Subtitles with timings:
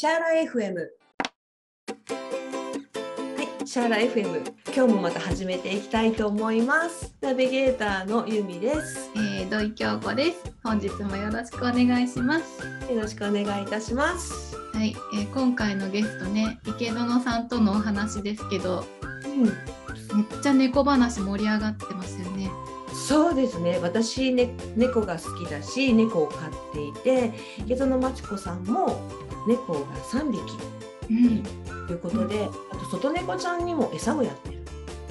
[0.00, 0.76] シャーラ FM
[3.36, 7.16] はいシャーラ FM 今日もまた始めていきたいと思います。
[7.20, 9.10] ナビゲーターのゆみです。
[9.16, 10.54] えー、土井京子です。
[10.62, 12.62] 本日もよろしくお願いします。
[12.88, 14.54] よろしくお願いいたします。
[14.72, 18.84] はい、えー今回のゲストね、池園さんとのお話ですけど、
[19.24, 19.46] うん。
[19.46, 22.48] めっちゃ猫話盛り上がってますよね。
[22.94, 23.80] そうですね。
[23.82, 29.00] 私ね猫が好きだし猫を飼っていて池園真知子さんも
[29.48, 29.80] 猫が
[30.12, 30.40] 3匹
[31.10, 31.42] うん、
[31.86, 34.58] ということで、あと外猫ちゃんにも餌をやってる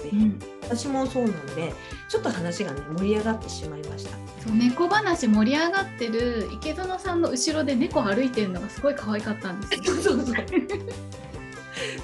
[0.03, 1.73] でうん、私もそうなんで
[2.07, 4.11] ちょっと話がね盛り上がってしまいました。
[4.43, 9.95] そう猫話盛り上がってる池園さんの後ろで猫歩いてるのがすごい可愛かったんですよ。
[9.97, 10.35] そうそう。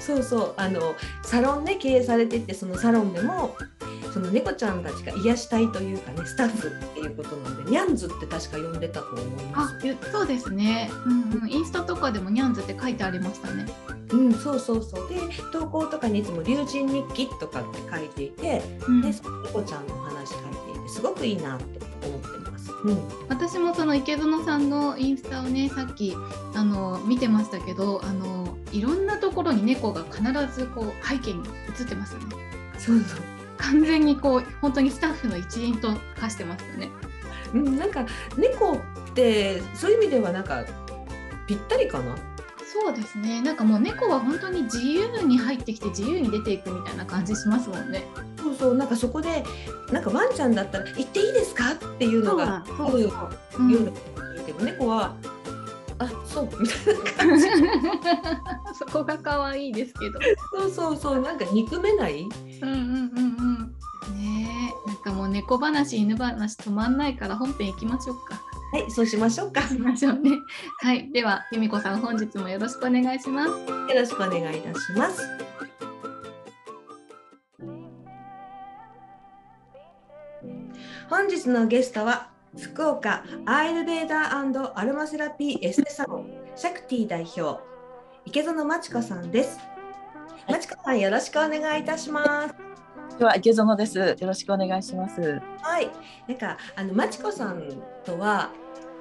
[0.00, 0.54] そうそう。
[0.56, 3.56] あのサロンね経営されててそのサロンでも
[4.14, 9.74] その猫ちゃんたちが癒したいというかねスタッフっていうことなんでニャンズって確か呼んでたと思います。
[9.74, 10.88] あ、ゆそうですね。
[11.04, 13.66] うん、うん、インスタとかでもニャンズって書いてありましたね。
[14.12, 15.16] うん、そうそうそうで
[15.52, 20.40] 投稿とかにいつも「龍神日記」とかって書いていて、うんでその猫ちゃんの話書い
[20.74, 22.70] ていてすごくいいなって思ってます。
[22.84, 22.98] うん
[23.28, 26.14] 私もその池園さんのインスタをねさっき
[26.54, 30.22] あの見てましたけどあのいろんなところに猫が必
[30.54, 31.42] ずこう背景に
[31.76, 32.36] 映ってますよね
[32.78, 33.33] そうそう
[33.70, 36.90] 完全にこう本当にスタッフの一員と化してますよね。
[37.54, 38.04] うん、なんか
[38.36, 40.64] 猫ってそういう意味ではなんか
[41.46, 42.14] ぴったりかな。
[42.72, 43.40] そうですね。
[43.40, 48.04] なんかもう猫は本当に自由に入ってきて自由に出ていくみたいな感じしますもんね。
[48.36, 48.74] そうそう。
[48.74, 49.44] なんかそこで
[49.92, 51.72] なんかワンちゃんだったら行っていいですか？
[51.72, 53.06] っていうのがそうそうそ
[53.58, 53.62] う、う。
[53.62, 53.92] ん夜だ
[54.44, 55.14] けど猫は
[55.98, 56.48] あそう。
[56.60, 57.46] みたいな感じ。
[58.78, 60.18] そこが可愛いですけど。
[60.52, 61.20] そうそうそう。
[61.20, 62.22] なんか憎めない？
[62.62, 64.22] うんうんうんうん。
[64.22, 64.88] ねえ。
[64.88, 68.40] なんかもう猫話犬話止まんないから本編行きましょうか。
[68.72, 69.60] はいそうしましょうか。
[69.60, 70.32] よ行きましょうね。
[70.80, 73.50] はい、では、由美子さん、本日もよろしくお願いします。
[73.50, 75.22] ろしくお願いいたします。
[81.08, 87.60] 本日のゲストは福岡アーユルヴェーダアロマセラピーエステサロンシャクティ代表
[88.24, 89.58] 池園真知子さんです
[90.48, 92.74] 真知子さんよろしくお願いいたします
[93.18, 93.98] では池園です。
[93.98, 95.40] よろしくお願いします。
[95.62, 95.88] はい、
[96.26, 97.62] なんかあのまちこさん
[98.04, 98.50] とは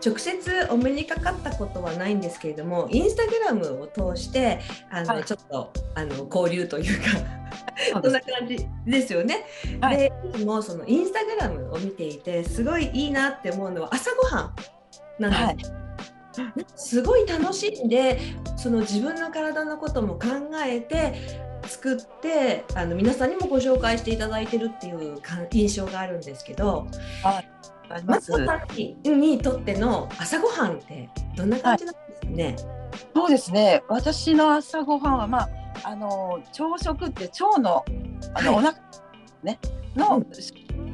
[0.04, 4.60] 直接お目にかかったことはないんですけれども、インスタグラムを通して
[4.90, 7.08] あの、はいちょっとあの交流というか
[8.02, 9.46] そんな感じですよね。
[9.80, 14.54] はいで、いつもそのインスタグラムを見ていてすごいいいなって思うのは朝ごはん
[15.20, 15.72] なんです。
[15.72, 15.84] はい。
[16.76, 18.20] すごい楽しんで
[18.58, 20.30] その自分の体のことも考
[20.66, 21.14] えて
[21.68, 26.88] 作ってあの皆さんにもご紹介していただいてるっていうか印象があるんですけど
[27.94, 28.32] あります。
[28.32, 32.56] さんににとっての朝ごはんってどんな感じなんですかね、
[33.16, 33.84] そうですね。
[33.88, 35.50] 私の朝ごはんはまあ
[35.84, 37.84] あの朝食って腸の
[38.34, 38.66] あの、はい。
[38.66, 38.78] お腹
[39.44, 39.60] ね
[39.96, 40.22] の、うん。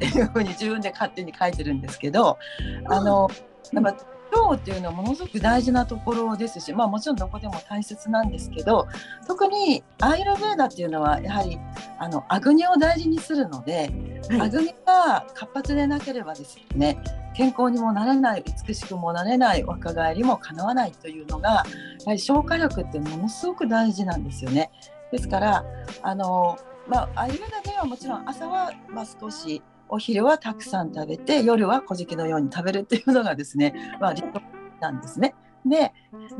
[0.00, 2.38] ていうふうに自分で勝手に書いてるんですけど、
[2.86, 3.28] あの
[3.72, 3.96] やっぱ
[4.32, 8.86] 腸っていうのはものすごく大事なところですし、まあもちろんどこでも大切なんですけど、
[9.26, 11.58] 特にアイルベーダっていうのはやはり
[11.98, 13.90] あのアグニを大事にするので。
[14.28, 17.02] はいあぐみが活発でなければですね
[17.34, 21.64] 健康にもなれない美しくもなれない若返りも叶わないというのがや
[22.06, 24.70] はり消化力ってものすごく大事なんですよね。
[25.10, 25.64] ですから
[26.02, 34.40] あの、まあ、アイルベーダではもちろん朝は、まあ、少しお昼はたくさん食べて夜は小じのように食べるっていうのがですね、まあ、理想
[34.80, 35.34] なんですね。
[35.66, 35.92] で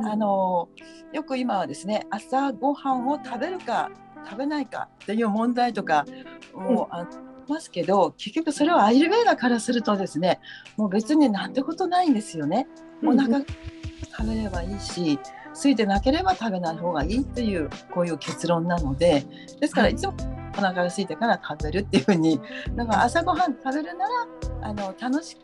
[0.03, 0.69] あの
[1.13, 3.91] よく今はですね朝ごはんを食べるか
[4.25, 6.07] 食べないかっていう問題とか
[6.55, 7.09] もうあり
[7.47, 10.41] ますけど結局それはアイルベーダからするとですね
[10.77, 12.67] もう別になんてことないんですよね。
[13.05, 13.45] お腹が
[14.17, 15.19] 食べればいいし
[15.55, 19.25] 空いてなければ食べない方がいいっていうこういう結論なので
[19.61, 19.95] ですからはい。
[19.95, 20.15] いつも
[20.61, 22.41] お腹が空いてから食べるっていうふうに
[22.75, 24.27] だから朝ごはん食べるなら
[24.63, 25.41] あの楽しく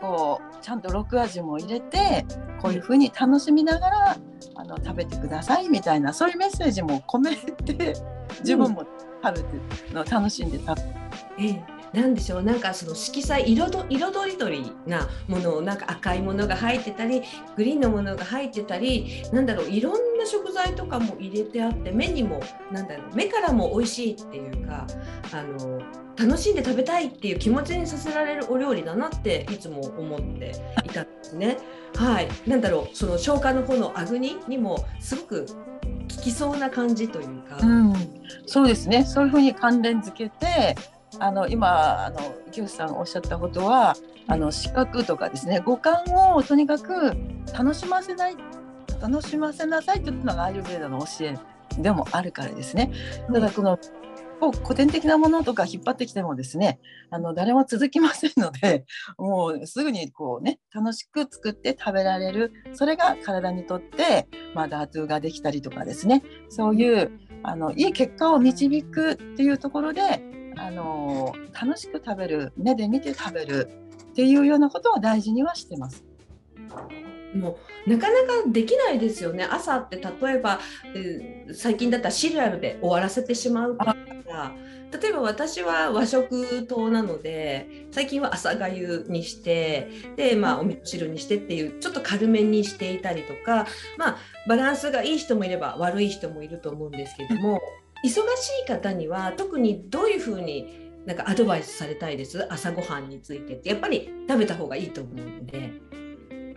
[0.00, 2.24] こうちゃんと6味も入れて
[2.60, 4.16] こういうふうに楽しみながら
[4.56, 7.94] あの食べてくださいみたいなそういうメッセージも込めて
[8.40, 8.86] 自分も
[9.22, 10.82] 食べての楽しんで食べ
[11.38, 11.73] ええ。
[12.02, 17.22] んでしょうなんかその色彩色ど彩りとりなものをなんか赤いものが入ってたり
[17.56, 22.42] グリーンのものが入ってたりなんだろういろんな食材とかも入れてあって目にも
[22.72, 24.86] なんだろう目からも美味しいっていうか
[25.32, 25.80] あの
[26.16, 30.52] 楽しんで食べたいっていう気持ちにさせられるお料理だなっていつも思って
[30.84, 31.58] いたんですね。
[31.96, 37.58] はい、なんだろうその消化の方のアグニにもすごく効きそうな感じというか。
[37.60, 37.94] うん、
[38.46, 39.04] そうですね。
[39.04, 40.76] そういうふうに関連付けて、
[41.20, 43.96] あの今あの池内さんがおっしゃったことは、
[44.26, 46.02] あの視覚とかですね、五感
[46.34, 47.16] をとにかく
[47.52, 48.36] 楽しませないっ
[49.00, 51.38] 楽しませなさいというのがアイルベーダの教え
[51.78, 52.90] でもあるからですね。
[53.32, 53.78] ただこの
[54.62, 56.78] 古典的なものとか引っ張ってきてもですね
[57.10, 58.84] あの誰も続きませんので
[59.16, 62.52] もうすぐにこうね楽しく作って食べられる。
[62.72, 66.22] それが体にとって、まあ、ダートゥができたりとかですね。
[66.48, 67.10] そういう
[67.42, 70.22] あのいい結果を導くっていうところで
[70.56, 73.70] あの楽しく食べる目で見て食べる
[74.10, 76.04] っていうようなことを大事にはしてます。
[77.34, 79.44] もうなかなかできないですよね。
[79.44, 80.60] 朝って例えば、
[80.94, 83.96] えー、最近だったらシリアルで終わらせてしまうか。
[85.00, 93.66] 例えば私は和食党なので最近は朝がゆにしてで、まあ、お味噌汁にしてっていうちょっと軽めにしていたりとか、
[93.98, 94.16] まあ、
[94.48, 97.60] バランスがいい人もいれば悪い人もいると思うんですけども。
[98.04, 102.46] 忙しい方には特にどういうふうになんかアドバイスされたいです？
[102.52, 103.70] 朝ごはんについてって。
[103.70, 105.72] やっぱり食べた方がいいと思うので。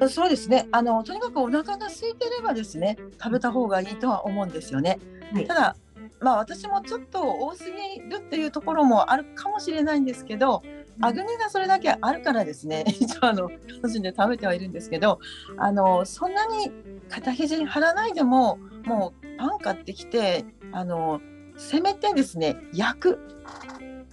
[0.09, 0.67] そうですね。
[0.71, 4.99] あのとにかくお腹が空いてればですね食べた方がいいとは思うんですよね。
[5.33, 5.75] はい、ただ
[6.19, 10.61] まあ私もちょっと多すぎるっていうところもあるかもしれないんですけど、
[11.01, 12.83] あぐねがそれだけあるからですね。
[12.99, 15.19] 一応あの楽しんで食べてはいるんですけど
[15.57, 16.71] あのそんなに
[17.09, 21.21] 肩肘に張らないでももうパン買ってきてあの
[21.57, 23.19] せめてですね焼く。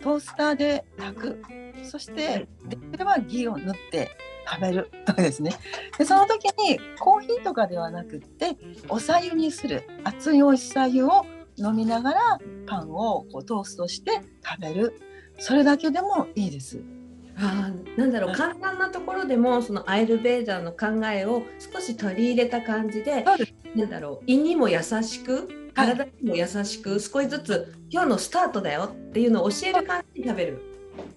[0.03, 1.43] トースターで焼く。
[1.83, 4.11] そしてできればギを塗って
[4.51, 4.91] 食べる。
[5.07, 5.53] とかですね。
[5.99, 8.57] でその時にコーヒーとかではなくって
[8.89, 9.85] おさゆにする。
[10.05, 11.25] 熱いおさ湯を
[11.57, 15.01] 飲みながらパンをこうトーストして食べる。
[15.39, 16.81] それだけでもいいです。
[17.37, 18.35] あなんだろう。
[18.35, 23.25] 簡単なところでもそのアイルベーダーの考えを少し取り入れた感じで
[23.75, 24.25] なんだろう。
[24.27, 30.63] 胃にも優しく体にも優しく少しずつ今日のスタートだよっていうのを教える感じに食べる。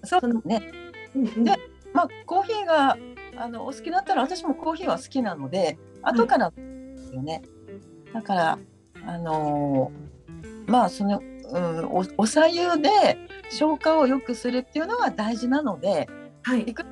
[0.04, 0.72] そうね、
[1.14, 1.56] うんうん、で
[1.92, 2.98] まあコーヒーが
[3.36, 6.56] あのお好きだったら私もコーヒーは好きなので後からで
[6.96, 7.42] すよね、
[8.12, 8.58] だから
[9.06, 11.22] あのー、まあその、
[11.52, 12.90] うん、おおさゆで
[13.50, 16.08] 消化を良くするっていうのが大事なので、
[16.42, 16.84] はい、行く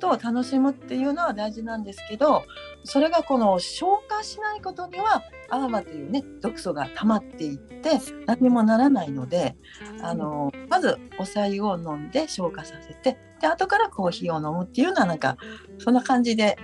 [0.00, 2.44] ことを楽しむっていうのは大事なんですけど
[2.84, 7.90] それがこの消化しないことにはアーマというね毒素が溜まっていって
[8.26, 9.56] 何にもならないので
[10.02, 15.36] あのまずおさゆを飲んで消化させてで後からコーヒーを飲むっていうようななんか
[15.78, 16.56] そんな感じで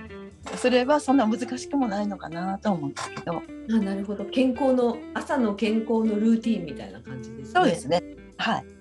[0.55, 3.41] すればそんな難しくもないのかなと思うんですけど。
[3.69, 4.23] あなるほど。
[4.25, 7.53] 健康の朝の健康のルーティンみたいな感じですね。
[7.53, 8.01] そうですね。
[8.37, 8.76] はい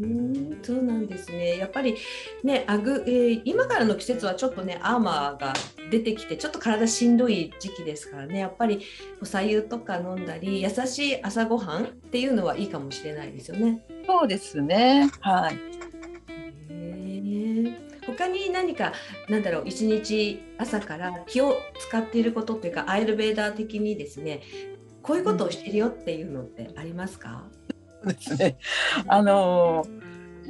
[0.00, 1.56] うんそうなんですね。
[1.56, 1.96] やっぱり
[2.42, 5.54] ね、あぐ、えー、今からの季節はちょっとね、アーマーが
[5.90, 8.80] 出てきて、ちょっと体しんどい時期ですからね、やっぱり
[9.20, 13.84] おさゆとか飲んだり、優しい朝ごはんっていうのはいいかもしれないですよね。
[14.06, 15.10] そうですね。
[15.20, 15.78] はい。
[18.06, 18.94] 他に何か
[19.28, 24.40] なんだろう一日朝から気を使っていることっていうかアイルベーダー的にですね
[25.02, 27.57] こういうことをしてるよっていうのってありますか、そう
[28.04, 28.58] ですね。
[29.06, 29.84] あの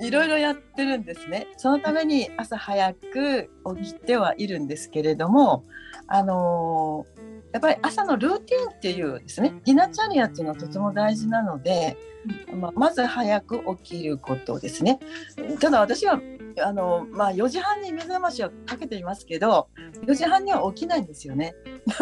[0.01, 1.49] いろいろやってるんですね。
[1.57, 5.65] そのために朝早く起きてはいるんですけれども
[6.07, 7.05] あの
[7.53, 11.97] やっぱり朝のルーティンっていうですねディナチャリアっていうのはとても大事なので、
[12.55, 15.01] まあ、まず早く起きることですね。
[15.61, 16.21] ただ私は
[16.63, 19.69] あの、まあ、4時半に目覚ましをかけていますけど
[20.07, 21.55] 4時半には起きないんですよね。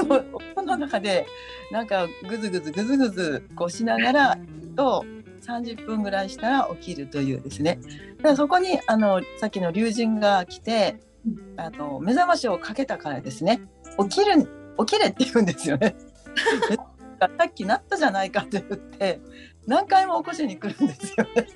[0.09, 1.27] お布団の中で
[1.71, 4.39] なんかぐずぐずぐずぐずこうしながら
[4.77, 5.05] と
[5.47, 7.79] 30分ぐらいしたら起きるというですね。
[8.19, 11.01] だからそこにあのさっきの龍神が来て
[11.57, 13.63] あの目覚ましをかけたからですね
[13.99, 14.49] 起きる
[14.79, 15.97] 起きれって言うんですよね。
[17.19, 19.21] さっきなったじゃないかって言って
[19.67, 21.47] 何回も起こしに来るんですよね。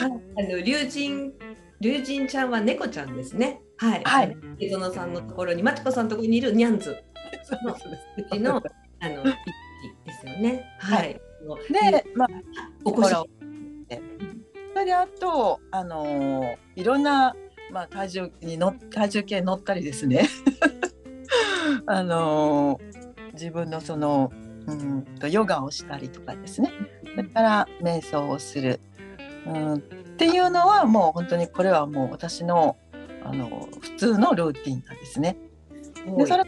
[0.00, 1.32] あの龍神
[1.80, 3.60] 龍神ちゃんは猫ちゃんですね。
[3.76, 4.02] はい。
[4.04, 4.36] はい。
[4.58, 6.96] 江園さんのところに、まちこさんのところにいるニャンズ
[7.62, 7.74] の
[8.16, 8.62] うちの、
[9.00, 10.64] あの、一匹ですよね。
[10.78, 11.20] はい。
[11.54, 12.28] で、まあ、
[12.84, 13.10] おこし。
[13.10, 17.34] それであと、あのー、いろんな、
[17.72, 20.28] まあ、体重にの体重計乗ったりですね。
[21.86, 24.30] あのー、自分のその、
[24.66, 26.72] うんとヨガをしたりとかですね。
[27.04, 28.80] それから瞑想をする。
[29.46, 29.78] うんっ
[30.18, 32.76] ていうのはもう本当にこれはもう私の
[33.22, 35.36] あの普通のルーティンなんですね。
[36.16, 36.46] でそれは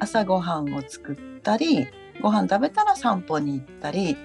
[0.00, 1.86] 朝ごはんを作ったり
[2.20, 4.16] ご飯食べたら散歩に行ったり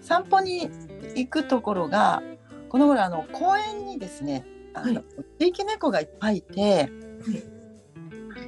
[0.00, 0.70] 散歩に
[1.14, 2.22] 行くところが
[2.68, 5.04] この頃あの公園にですねあの、はい、
[5.38, 6.88] 地域猫がいっぱいいて、はい、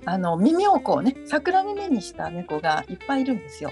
[0.04, 3.70] あの耳をこうね桜耳にした猫がいっぱいいるんですよ。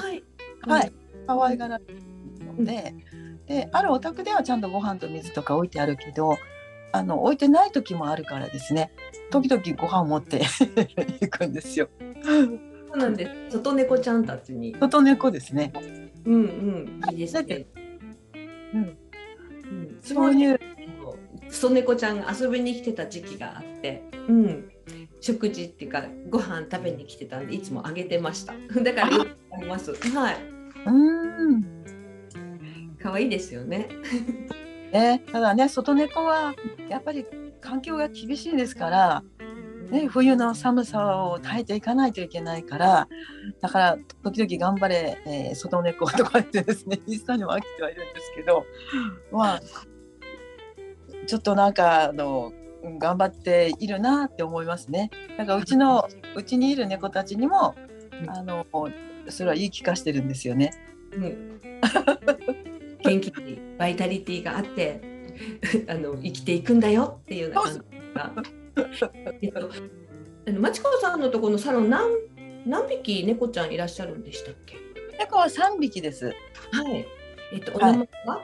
[0.00, 0.22] はい、
[0.62, 0.92] はい、
[1.26, 2.02] 可愛がられる
[2.58, 2.94] ので、
[3.46, 6.36] であるお宅ではちゃんとご飯と水とか置いてあるけど
[6.92, 8.92] あの置いてない時もあるからですね
[9.30, 10.42] 時々ご飯持って
[11.20, 11.88] 行くんですよ。
[12.88, 13.56] そうなんです。
[13.56, 14.74] 外猫ちゃんたちに。
[14.80, 15.72] 外猫ですね。
[16.24, 16.38] うんう
[17.06, 17.12] ん。
[17.12, 17.66] いいですね。
[18.74, 20.60] うん、うん、そういう
[21.50, 24.70] 外猫ちゃんが遊びに来てた時期があって、うん。
[25.20, 28.54] 食事っていうかご飯食べに来てたんでいつもあげてました。
[28.82, 29.92] だからよくあります。
[29.94, 30.36] はい。
[30.86, 31.64] うん。
[33.00, 33.88] 可愛いですよね。
[34.92, 36.54] ね、ただね、外猫は
[36.88, 37.26] やっぱり
[37.60, 39.22] 環境が厳しいですから、
[39.90, 43.08] ね、冬の寒さを耐えていかないといけないから、
[43.60, 48.66] だから時々頑張れ、えー外猫とか言ってですね、 インスタにも飽きてはいるんですけど、
[49.32, 49.60] まあ、
[51.26, 52.52] ちょっとなんかあの
[52.82, 55.10] うん頑張っているなって思いますね。
[55.36, 57.74] だからうちのうちにいる猫たちにも
[58.28, 58.66] あの
[59.28, 60.72] それは言い聞かしてるんですよね。
[61.12, 61.60] うん、
[63.02, 65.00] 元気にバイタリティがあって
[65.88, 67.78] あの生きていくんだよっていうような感じ
[68.14, 68.57] が。
[69.40, 69.70] えっと、
[70.46, 72.08] あのまちこさんのところのサロン何
[72.66, 74.76] 何匹猫ちゃんいらっしゃるんでしたっけ？
[75.18, 76.26] 猫は3匹です。
[76.26, 76.32] は
[76.90, 77.06] い。
[77.52, 78.42] えっと、お名前は、は？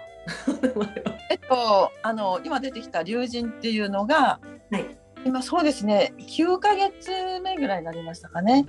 [1.30, 4.98] えっと、あの今出てきた龍神っていうのが、はい。
[5.26, 7.10] 今そうですね9ヶ月
[7.40, 8.66] 目ぐらいになりましたかね。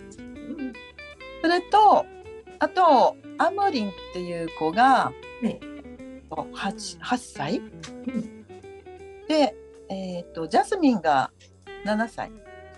[1.41, 2.05] それと
[2.60, 5.60] あとアムリンっていう子が、はい、
[6.29, 7.57] 8, 8歳？
[7.57, 8.45] うん。
[9.27, 9.55] で、
[9.89, 11.31] えっとジャスミンが
[11.86, 12.32] 7歳。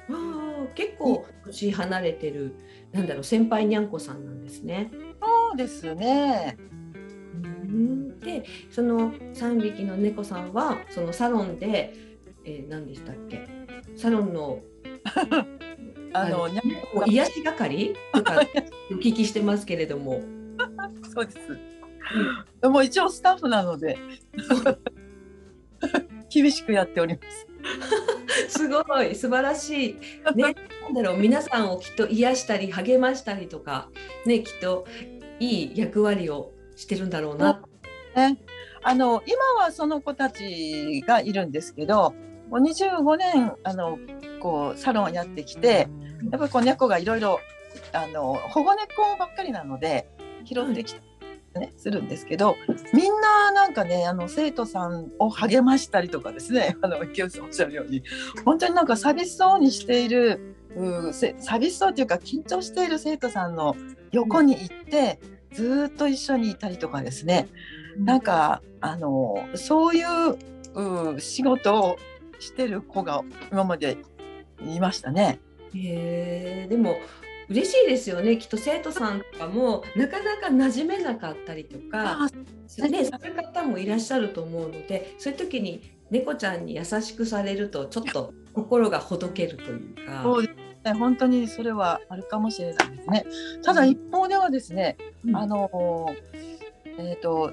[0.09, 2.55] あー結構年離れてる
[2.91, 4.91] なんだろう先輩にゃんこさんなんですね。
[5.21, 6.57] そうですね。
[7.33, 11.93] うんでその3匹の猫さんはそのサロンで、
[12.45, 13.47] えー、何でしたっけ？
[13.95, 14.59] サロンの
[16.13, 17.95] あのあにゃんこ癒し係？
[18.13, 18.41] とか
[18.91, 20.21] お聞きしてますけれども。
[21.13, 21.37] そうです。
[22.61, 23.97] でも一応スタッフなので
[26.33, 27.46] 厳しくやっております。
[28.49, 29.93] すごい素晴らしい。
[30.35, 33.89] ね、なんだろう皆さんをきっと癒したり励ましたりとか、
[34.25, 34.85] ね、きっと
[35.39, 37.61] いい役割をしてるんだろうな。
[38.15, 38.37] ね、
[38.83, 42.13] あの今はその子たちがいるんですけど
[42.49, 43.99] もう25年あの
[44.39, 45.87] こうサロンをやってきて
[46.31, 47.39] やっぱりこう猫がいろいろ
[48.49, 50.09] 保護猫ばっかりなので
[50.45, 51.01] 拾ってきて、
[51.57, 52.55] ねするんですけど
[52.93, 58.03] みんななんかねあの生徒さんを励ましたりとかですね あの池内さんおっしゃるように
[58.45, 63.75] 本当になんか寂しそうにしているうせ寂しそうというか緊張している生徒さんの
[64.11, 65.19] 横に行って、
[65.51, 67.47] ずーっと一緒にいたりとかですね
[67.97, 70.37] なんかあのそういう
[71.15, 71.97] う仕事を
[72.39, 73.97] してる子が今まで
[74.61, 75.39] いましたね。
[75.73, 76.97] へえでも
[77.49, 82.31] 嬉しいですよねきっと生徒さんとかもなかなか馴染めなかったりとか、あね、
[82.67, 90.23] そういう方もいらっしゃると思うのでそういう時に猫ちゃんに優しくされるとちょっと心がほどけるというか。
[90.97, 93.25] 本当にそれはあるかもしれないですね。
[93.61, 96.15] ただ一方ではですね、うんあの
[96.97, 97.51] えっ、と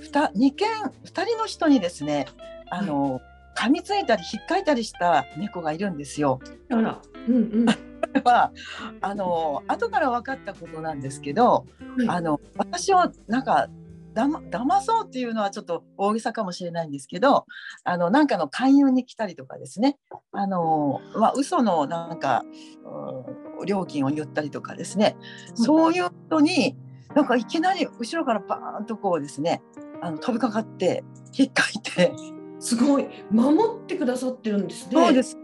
[0.00, 0.68] ふた二件
[1.04, 2.26] 二人の人にですね
[2.70, 3.20] あの、
[3.54, 6.40] 噛みついたり引っかいたりした猫がいるんですよ。
[6.70, 7.91] あら、うんうん。
[8.12, 8.52] これは
[9.00, 11.66] あの後から分かったことなんですけど、
[12.08, 13.68] あの私をなんか
[14.14, 17.46] だま騙そうっていうのはちょっと大げさかもしれないんですけど
[17.84, 19.98] あのなんかの勧誘に来たりとかですね。
[20.32, 22.44] あの、まあ、嘘のなんか、
[22.84, 25.16] うん料金を言ったりとかですね。
[25.54, 26.76] そういう人に
[27.14, 29.62] なんかいきなり後ろからバーンとこうですね
[30.00, 32.12] あの飛びかかって引っかいて、
[32.58, 33.06] すごい。
[33.30, 34.92] 守ってくださってるんですね。
[34.92, 35.38] そうです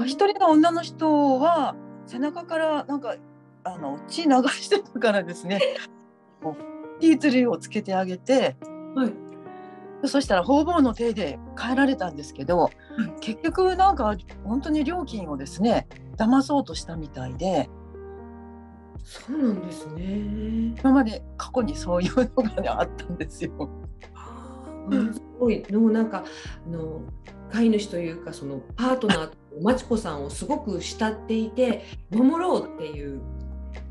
[0.00, 1.74] あ、一人の女の人は
[2.06, 3.16] 背中からなんか
[3.64, 5.60] あの血流してたからですね。
[7.00, 8.56] ティーツリーをつけてあげて。
[8.94, 9.12] はい。
[10.04, 12.70] そしたら方々の手で帰られたんですけど、
[13.20, 17.68] 結局なんか本当に料金をですね騙そうとしたみたいで。
[19.02, 20.74] そうなんですね。
[20.80, 23.52] 今まで過去にそういうのが、ね、あったんですよ。
[24.88, 25.62] うんすごい。
[25.62, 26.24] でもなんか
[26.66, 27.02] あの
[27.50, 33.20] 飼い主というかそのパートナーまちこさんをすごく慕っていて守ろうっていう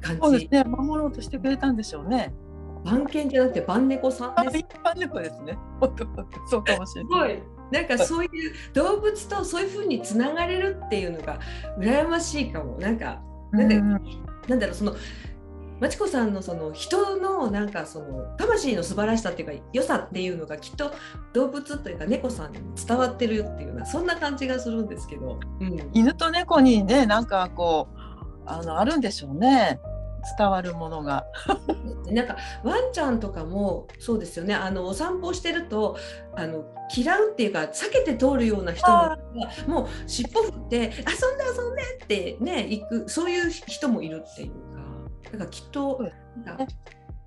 [0.01, 0.21] 感じ。
[0.21, 2.33] そうですね守ろうとしてくれたんでしょうね。
[2.83, 4.55] 番犬じゃなくて番猫さんです。
[4.55, 5.57] あ一般猫ですね。
[6.49, 7.43] そうかもしれすない。
[7.71, 8.29] なんかそういう
[8.73, 11.39] 動物とそういう風につながれるっていうのが
[11.77, 12.77] 羨ましいかも。
[12.77, 13.89] なんかなんかうん
[14.47, 14.95] なんだろうその
[15.79, 20.91] まちこさんのその人のなんかその魂の素晴らしさっていうか良さっていうのがきっと
[21.33, 28.00] 動物というか猫さんに伝わってるっていうようなそんな感じがするんですけど、うん、犬と猫にねなんかこう
[28.45, 29.79] あのあるんでしょうね。
[30.38, 31.25] 伝わるものが。
[32.12, 34.53] なんかワンちゃんとかもそうですよね。
[34.53, 35.95] あのお散歩してると
[36.36, 39.17] あの嫌うっていうか避けて通るような人もあ
[39.67, 40.98] もう尻尾振って遊んで
[41.55, 44.51] 遊んでってね行くそういう人もいるっていう。
[44.51, 44.68] か
[45.23, 46.09] だからきっと
[46.45, 46.65] なんか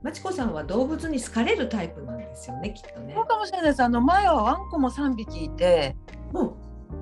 [0.03, 3.27] まちこさんは動物に好かれるタイプなんですよねきっとねそう。
[3.27, 3.83] かもしれないです。
[3.83, 5.97] あの前はワンコも3匹いて、
[6.33, 6.51] うん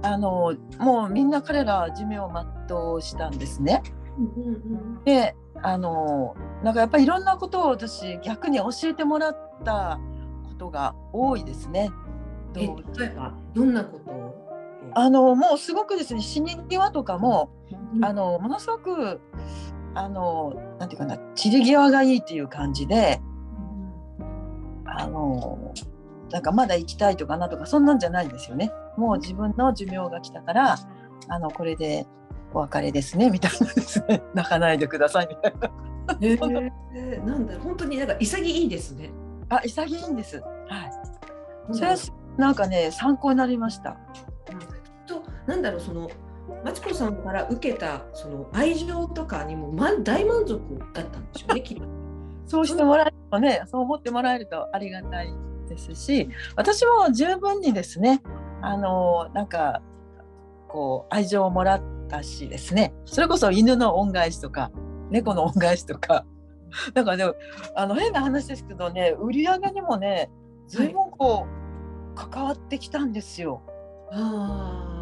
[0.02, 2.30] あのもうみんな彼ら寿命を
[2.68, 3.82] 全うしたんですね。
[4.18, 4.50] うんう
[5.00, 9.98] んで、あのなんかやっぱりいろんなことを私逆に教えてもらった
[10.48, 11.90] ことが多いですね。
[12.54, 14.92] 例えばどんなことを？
[14.94, 17.50] あのもうすごくですね死に際とかも
[17.94, 19.20] うんあのものすごく
[19.94, 23.20] あのなんていうかな散り際がいいっていう感じで
[24.84, 25.74] あの
[26.30, 28.70] なんかまだ生きたいとかなとかそんなんじゃないんですよね。
[28.96, 30.78] もう自分の寿命が来たから
[31.28, 32.06] あのこれで
[32.52, 35.70] お別れですねみたいなですね 泣かないでくださいみたいな。
[36.20, 39.10] えー、なんだ本当になんか潔いですね。
[39.48, 40.40] あ潔いんです。
[40.40, 41.74] はい。
[41.74, 41.96] それは
[42.36, 43.96] なんかね参考になりました。
[45.06, 46.08] となんだろうその
[46.64, 50.60] まちこさんから受けたその愛情とかにも、ま、大満足
[50.92, 51.84] だったんでしょうねきっと。
[52.46, 55.32] そうしてもらえるとね、そう思ってもらえるとありがたい
[55.68, 58.22] ですし、私も十分にですね、
[58.60, 59.82] あのなんか
[60.68, 64.70] こう愛情をもらったしですね、それこそ犬の恩返しとか
[65.10, 66.24] 猫の恩返しとか、
[66.94, 67.24] なんかね、
[67.74, 70.30] あの変な話ですけどね、売り上げにもね、
[70.66, 73.62] 随分こう、関わってきたんですよ。
[74.12, 74.99] あ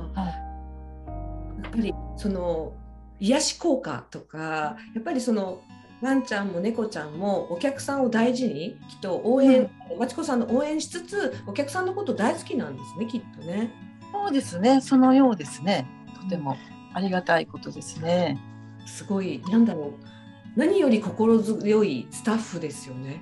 [1.69, 2.73] っぱりその
[3.21, 5.61] 癒し効果とかやっぱりその
[6.01, 13.73] ワンちゃんも猫ちゃんもお客さんを大事にきっと応援、まちこさんの応援しつつお客さんのこと大好きなんですねきっとね。
[14.13, 15.87] そうですね、そのようですね。
[16.23, 16.57] とても
[16.95, 18.39] ありがたいことですね。
[18.87, 23.21] すごいなんだろう何より心強いスタッフですよね。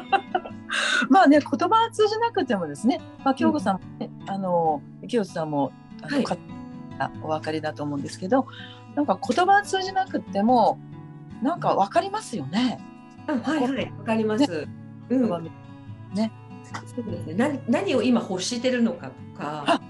[1.08, 5.72] まあね、言葉は通じなくてもですね、まあ、京子さんも、ねあの、清さんも、
[6.02, 6.36] あの、はいか
[7.22, 8.46] お分かりだと思うんですけど。
[8.94, 10.78] なんか言葉は通じなくても、
[11.40, 12.80] なんか分かりますよね。
[13.28, 14.44] あはいはいわかります。
[15.08, 15.50] うん言葉見
[16.64, 17.34] そうですね。
[17.34, 19.80] 何何を今欲してるのかとかあ、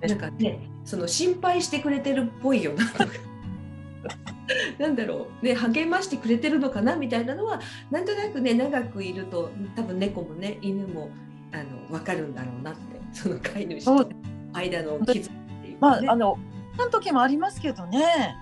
[0.00, 3.06] なんかね、その心配してくれてるっぽいよなとか。
[4.78, 11.08] なんだろうね励ましてくれてるのかなみたいなのはなんとなくね長くいると多分猫もね犬も
[11.50, 12.80] あの分かるんだろうなって
[13.12, 14.10] その飼い主と
[14.52, 16.38] 間の絆っていうかね、まあ、あの、
[16.76, 18.36] その時もありますけどね。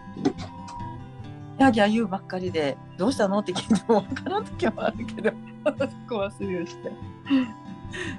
[1.58, 5.32] ギャーギャー言うばっかりで、どうしたのって聞いても、分からん時もあるけど。
[5.78, 6.92] そこはスルーして。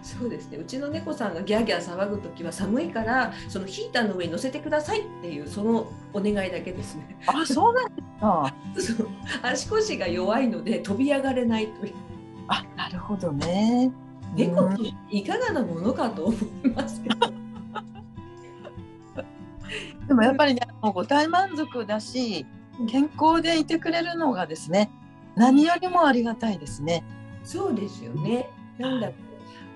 [0.03, 7.17] そうですねうちの猫さんがギャーギャー騒ぐ時は寒いからそのヒーターの上に乗せてくださいっていうそのお願いだけですね。
[7.25, 7.95] あ、そうなん
[8.75, 9.09] ですか。
[9.41, 11.93] 足腰が弱いので飛び上がれないという
[12.47, 13.91] あ、なるほどね。
[13.97, 17.32] うん猫っていかがなものかと思いますけど、
[20.07, 22.45] でもやっぱりね、もうご大満足だし、
[22.89, 24.91] 健康でいてくれるのがですね。
[25.35, 27.03] 何よりもありがたいですね。
[27.43, 28.49] そうですよね。
[28.77, 29.11] なんだ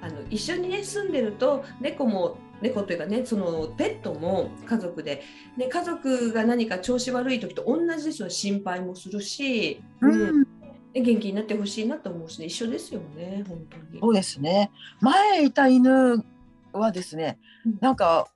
[0.01, 5.23] あの一緒にね住んでると猫も猫というかねそのペットも家族で、
[5.55, 10.47] ね、家族が何か調子悪い時と同じですよ心配もするし、うん
[10.93, 13.99] で元気になってほしいなと思うし、ね、一緒ですよね本当に。
[13.99, 14.71] そうですね。
[15.01, 16.23] 前いた犬
[16.71, 18.27] はですねうん、なんか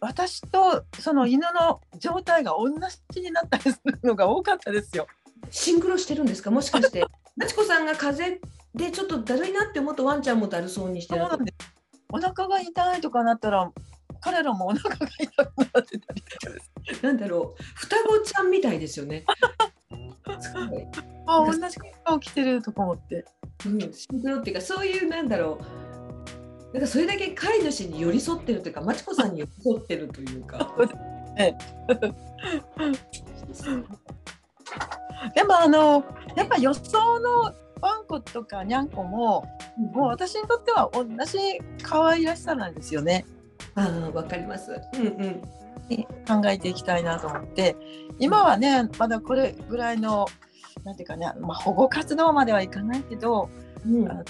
[0.00, 2.68] 私とその犬の状態が同
[3.12, 5.06] じになったりするのが多かったですよ。
[5.50, 6.50] シンクロしてるんですか？
[6.50, 7.04] もしかして。
[7.36, 11.24] まちこさんが風邪でちょっとだるいなって思うとワンちゃんもだるそうにしてる。
[12.10, 13.70] お腹が痛いとかなったら
[14.20, 16.22] 彼らもお腹が痛くなってたり
[17.00, 17.06] と。
[17.06, 19.24] なんだろう双子ちゃんみたいですよね。
[21.26, 23.24] あ同じことが起きてるとか思って。
[23.66, 25.87] うん、シンクロっていうかそういうなんだろう
[26.72, 30.74] なんかそれだけ飼い主に寄り添ってるというかまちこさんに寄り添ってるというか。
[35.34, 36.04] でもあの
[36.36, 39.46] やっぱ予想のワンコとかニャンコも
[39.92, 41.38] もう私にとっては同じ
[41.82, 43.24] 可愛らしさなんですよね。
[43.74, 44.78] ああわかります。
[44.94, 45.40] うんうん。
[46.26, 47.74] 考えていきたいなと思って
[48.18, 50.26] 今はねまだこれぐらいの
[50.84, 53.48] なんていうかね、まあ、保護活動まではいかないけど
[53.86, 54.22] うん、あ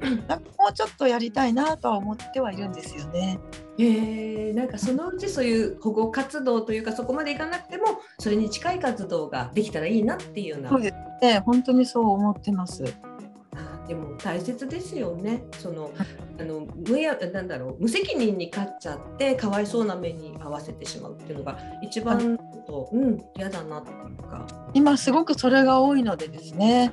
[0.28, 3.38] なんかもうちょっとやりたいなとは思ってはいるんですよね。
[3.78, 10.94] えー、なんかそのうちそういう保護活動というかそこまでいかなくてもそれに近い活動ができたらいいなっていうようなそうです
[11.26, 12.84] ね本当にそう思ってます。
[13.86, 15.44] でも大切ですよね。
[15.58, 15.90] その
[16.40, 24.46] あの無やなんだろう無責任に飼っちゃってかわいそうな目に合わせてしまうっていうのが一番とうん嫌だなっていうか。
[24.72, 26.92] 今すごくそれが多いのでですね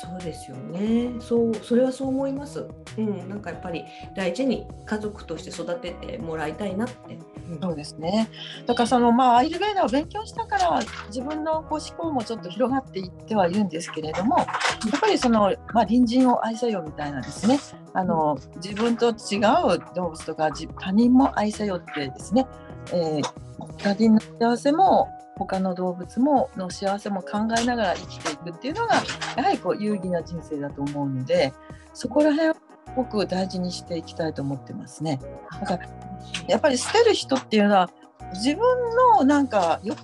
[0.00, 1.10] そうですよね。
[1.18, 2.64] そう、それはそう思います。
[2.96, 3.84] うん、なんかやっぱり
[4.14, 7.18] 大事に家族として育ててもらいたいなって。
[7.50, 8.30] うんそうですね。
[8.66, 17.58] だからそのまあアイルベーダーを勉強したから自分のこう思考もちょっと広がっていってはいるんですけれども、やっぱりそのまあ隣人を愛せよみたいなですね。
[17.94, 22.46] あの自分と違う動物とか自他人も愛せよってですね。
[22.92, 23.22] えー
[23.78, 25.08] 他人の幸せも
[25.38, 28.96] 他の動物もの幸せも考えながら生きていくっていうのが
[29.36, 31.52] やはりこう有意義な人生だと思うので、
[31.94, 32.54] そこら辺を
[32.96, 35.20] 僕大事にしていきたいと思ってますね。
[35.60, 35.88] だから
[36.48, 37.90] やっぱり捨てる人っていうのは
[38.34, 38.60] 自分
[39.16, 39.98] のなんか欲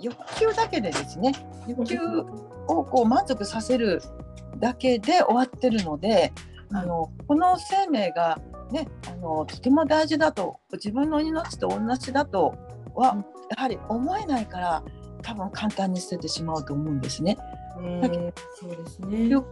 [0.00, 1.32] 欲求だけでですね
[1.66, 1.98] 欲求
[2.68, 4.00] をこう満足させる
[4.58, 6.32] だけで終わってるので
[6.72, 8.38] あのこの生命が、
[8.70, 12.54] ね、あのとても大事だと自分の命と同じだと
[12.94, 14.82] はやはり思えないから
[15.22, 17.36] 多分簡単に捨ててしまうと思うんですね。
[17.78, 19.28] うんだけそうですね。
[19.28, 19.44] よ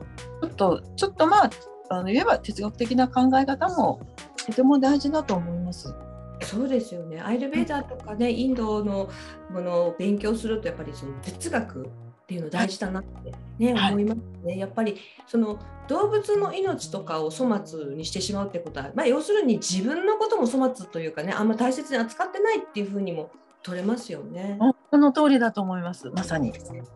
[0.42, 1.50] ちょっとちょっとまあ
[1.88, 4.00] あの言えば哲学的な考え方も
[4.46, 5.94] とても大事だと思います。
[6.42, 7.20] そうですよね。
[7.20, 9.08] アイルベーダーとかね、インドの
[9.50, 11.88] ものを勉強するとやっぱりその哲学っ
[12.26, 14.58] ていうの大事だなってね、はい思いますね。
[14.58, 23.30] やっぱりその動物の命とかを粗末にしてしまうってことは、まあ要するに自分のことも粗末というかね、あんま大切に扱ってないっていうふうにも
[23.66, 24.60] 取れますよね。
[24.92, 26.08] その通りだと思います。
[26.10, 26.52] まさに。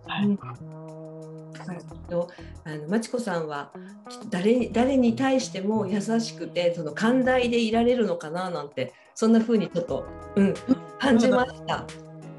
[0.06, 0.38] はいう
[2.64, 3.70] あのまちこさんは
[4.30, 10.04] 誰誰に対しても優しくてその寛大でいられるのかななんてそんな風にちょっと、
[10.36, 10.54] うん、
[11.00, 11.84] 感じました。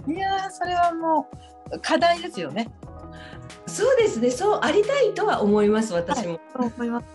[0.07, 1.29] いやーそれはも
[1.73, 2.69] う課題ですよね。
[3.67, 6.39] そうですねそうありたいとは思います私も。
[6.53, 7.07] そう思います。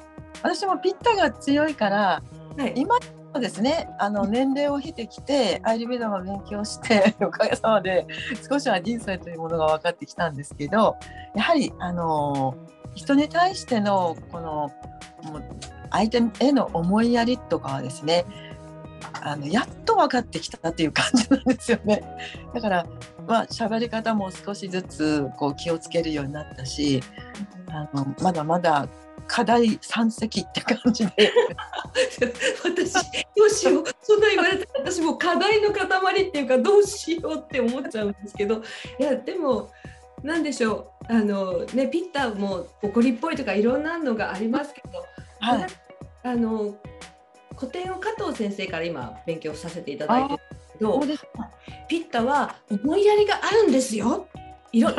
[0.43, 2.23] 私もピッタが強いから
[2.59, 2.99] はい、今
[3.37, 3.87] そうですね。
[3.99, 8.07] あの年齢を経てきてアイルベーダーを勉強して おかげさまで
[8.49, 10.97] 少しは人生というものが分かってきたんですけど
[11.35, 12.55] やはりあの
[12.95, 14.73] 人に対してのこの
[15.91, 18.25] 相手への思いやりとかはですね
[19.21, 22.03] あのやっと分かってきたっていう感じなんですよね。
[22.55, 22.87] だから
[23.27, 27.03] まあ喋り方も少しずつこう気をつけるようになったし
[27.69, 28.89] あのまだまだ
[29.29, 31.33] 課題山積って感じで。
[32.65, 36.47] 私どうしようそんな言われたら私もう課題の塊っていう。
[36.47, 38.63] かどうしようって思っちゃうんですけど。
[38.99, 39.71] いやでも
[40.23, 45.05] なんでしょうあのねピッタも怒りっぽいとかいろんなのがありますけど、
[45.41, 45.67] はい
[46.23, 46.75] あの
[47.57, 51.01] 古典を加藤先生から今勉強させていただいてるんですけど
[51.89, 54.27] ピッタは思いやりがあるんですよ。
[54.73, 54.91] いろ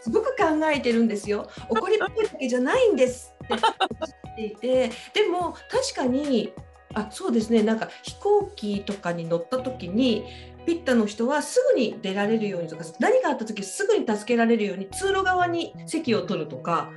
[0.00, 1.48] すごく考えてるんですよ。
[1.70, 6.52] 怒りっぽいだけじゃないんですっていて、でも確かに
[6.94, 10.24] あそうですねなんか飛行機とかに乗った時に
[10.66, 16.90] ピッタの人はすぐに出られるようにとか何があった時すぐに助けられるように通路側に席を取るとか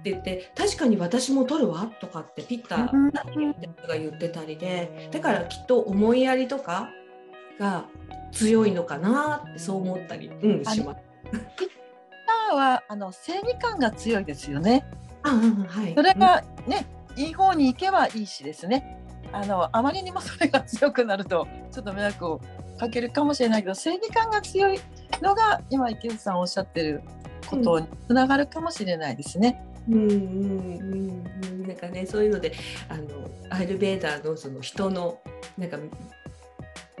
[0.00, 3.24] って言って確かに私も取るわとかってピッタうんが
[3.96, 6.90] 言ってたりでだからきっと思いやりとか
[7.58, 7.86] が
[8.32, 11.00] 強いのかなってそう思ったり、うん、します。
[12.50, 14.84] パーはあの正義感が強いですよね。
[15.30, 19.00] はい、それがね、いい方に行けばいいしですね。
[19.32, 22.40] あのあまりにもそれが強くなるとちょっと迷惑を
[22.78, 24.78] かけるかもしれないけど正義感が強い
[25.20, 27.02] のが今池内さんおっしゃってる
[27.46, 29.64] ことにつながるかもしれないですね。
[29.88, 30.18] うんうんうん
[31.44, 32.52] うんなんかねそういうので
[32.88, 33.04] あの
[33.50, 35.18] アイルベーダーのその人の
[35.58, 35.78] なんか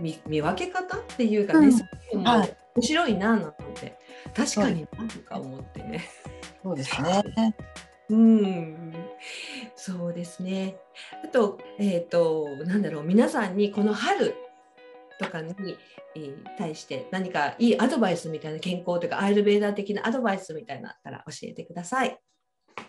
[0.00, 3.96] 見見分け方っていうかね、うんそういうのもはい面白いななんて
[4.34, 6.04] 確かになんか思ってね。
[6.62, 7.22] そうですね。
[8.10, 8.92] うん、
[9.76, 10.76] そうですね。
[11.24, 14.34] あと、えっ、と、なんだろう、皆さんにこの春
[15.18, 15.54] とかに、
[16.14, 22.16] えー対して何かいいアドバイスみたいな健康とかアイルベーダー的なアドバイスみたいなのあったら教えてください。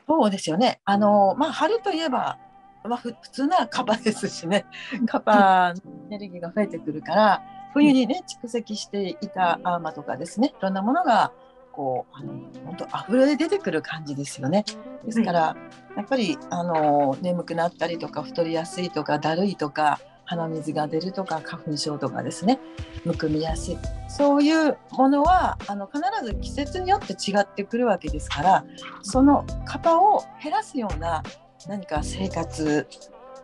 [0.07, 0.81] そうですよね。
[0.85, 2.37] あのまあ春といえば
[2.83, 4.65] まあふ普通ならカバですしね。
[5.07, 11.33] カバのエネルギーが増えてくるから冬にね蓄積していたアーマとかですねいろんなものが
[11.75, 12.33] こうあの
[12.65, 14.63] 本当溢れ出てくる感じですよね。
[15.05, 15.57] ですから、
[15.95, 22.59] やっぱりあの眠くなったりとか太りやすいとかだるいとか鼻水が出るとか花粉症とかですね
[23.03, 23.77] むくみやすい
[24.09, 28.65] そういうものはあの必ず季節によって違ってくるわけですから
[29.03, 31.21] その型を減らすような
[31.67, 32.87] 何か生活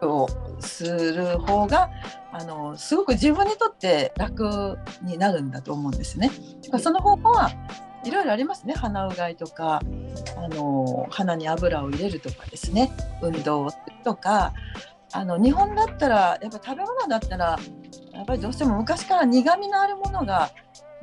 [0.01, 0.27] を
[0.59, 1.89] する方が
[2.31, 6.31] あのすごく自分にとって楽になるんだと思うんですね。
[6.63, 7.51] だからその方法は
[8.03, 8.73] いろいろありますね。
[8.73, 9.81] 鼻うがいとか
[10.37, 12.91] あの鼻に油を入れるとかですね。
[13.21, 14.53] 運動をするとか。
[15.13, 17.59] あの日本だったらやっぱ食べ物だったら
[18.13, 20.51] やっぱりどうしても昔から苦みのあるものが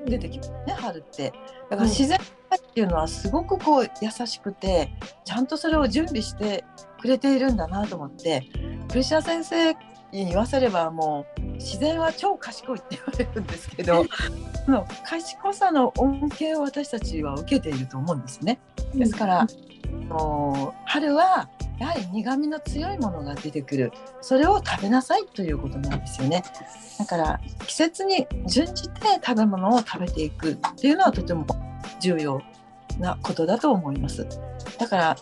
[0.06, 1.32] 出てきますね春って。
[1.68, 4.90] だから自然っていうのはすごくこう優しくて
[5.26, 6.64] ちゃんとそれを準備して
[7.02, 8.44] くれているんだなと思って。
[8.88, 9.74] クリシャ先生
[10.12, 14.04] に言わせればもう自然は超賢いって言われるんですけど
[14.64, 18.60] その賢さの恩恵を私たちは受けていると思うんですね。
[18.94, 19.46] ですから、
[20.08, 23.92] もう春はやはり苦みの強いものが出てくる。
[24.20, 26.42] それを食べなさいということなんですよね。
[26.98, 31.46] だから季節に準じて食べ物を食べていくっていうのはとても
[32.00, 32.42] 重要
[32.98, 34.26] なことだと思います。
[34.78, 35.16] だから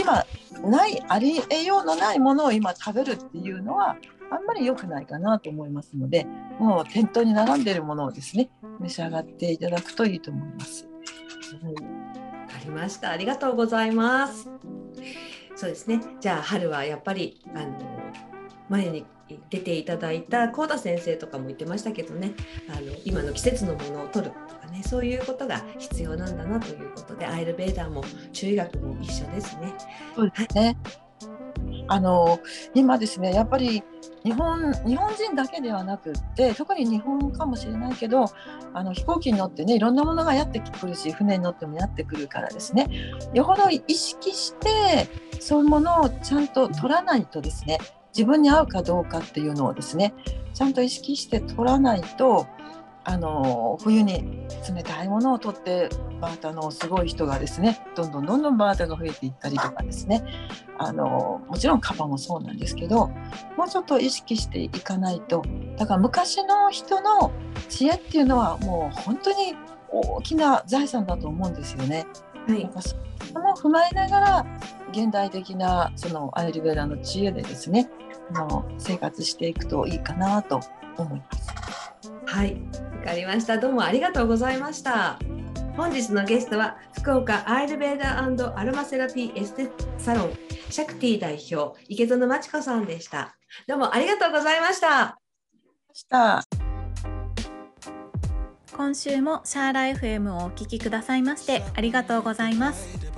[0.00, 0.24] 今
[0.68, 3.96] ないありえようのないものを今食べるっていうのは
[4.30, 6.26] あんまり良くないかなと思いますので
[6.58, 10.88] もう店頭に並んでいるものをですね召し上がっていただくといいと思います。
[11.62, 14.48] うん、ありましたありがとうございます。
[15.56, 17.78] そうですねじゃあ春はやっぱりあの
[18.68, 19.04] 前に
[19.50, 22.32] 出ていただいた幸田先生とかも言ってましたけどね
[22.68, 29.72] あの今の季節のものを取るとかねそういうことが必要なんだなということでアイルベーダーも中医学も一緒ですね。
[30.14, 30.76] そうですね、
[31.90, 32.38] あの
[32.72, 33.82] 今ですねやっぱり
[34.22, 38.26] 日本日本人だけではなくって特に日本かもしれないけど
[38.72, 42.88] あの飛行機に乗ってねいろんなものがやってくるし船に乗ってもやってくるからですね。
[43.34, 45.08] よほど意識して
[45.40, 47.78] そういうものをちゃんと取らないとですね
[48.16, 50.14] 自分に合うかどうかっていうのをですね
[50.54, 52.46] ちゃんと意識して取らないと
[53.10, 55.88] あの冬に冷たいものを取って
[56.20, 60.22] バータのすごい人がですねどんどんどんどんバータが増えていったりとかですね
[60.78, 63.08] あのもちろんカバもそうなんですけど
[63.56, 65.42] もうちょっと意識していかないと
[65.76, 67.32] だから昔の人の
[67.68, 69.56] 知恵っていうのはもう本当に
[69.88, 72.06] 大きな財産だと思うんですよね。
[72.46, 72.94] はい、そ
[73.34, 74.46] れも踏まえながら
[74.92, 77.90] 現代的なそのアーユルヴェーダの知恵でですね
[78.34, 80.60] あの生活していくといいかなと
[80.96, 81.79] 思います。
[82.30, 82.56] はい。
[82.98, 83.58] わかりました。
[83.58, 85.18] どうもありがとうございました。
[85.76, 90.30] 本日のゲストは福岡アーユルヴェーダアロマセラピーエステサロン
[90.68, 93.36] シャクティ代表池園眞智子さんでした。
[93.66, 95.18] どうもありがとうございました。
[95.92, 96.44] した。
[98.76, 103.10] 今週もシャーラ FM をお聞きくださいましてありがとうございます。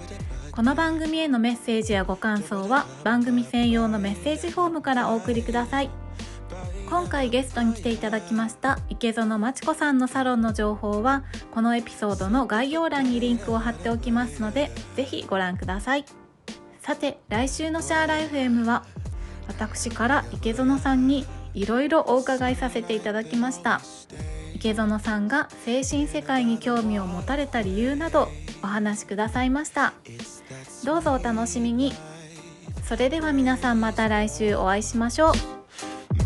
[0.52, 6.01] この番組へのメッセージやご感想は番組専用のメッセージフォームからお送りください
[6.92, 16.04] 今回ゲストに来ていただきました池園真知子さんのサロンの情報はこのエピソードの概要欄にリンクを貼っておきますのでぜひご覧ください。
[16.82, 18.84] さて来週のシャーライフ M は
[19.48, 21.24] 私から池園さんに
[21.54, 23.80] いろいろお伺いさせていただきました。
[24.54, 28.28] 池園さんが精神世界に興味を持たれた理由など
[28.62, 29.94] お話しくださいました。
[30.84, 31.94] どうぞお楽しみに。
[32.84, 35.61] それでは皆さんまた来週お会いしましょう。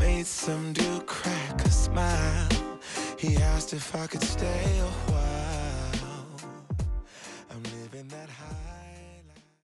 [0.01, 2.49] Made some dude crack a smile.
[3.19, 5.26] He asked if I could stay a while.